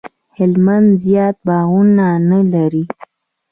[0.37, 2.83] هلمند زیات باغونه نه لري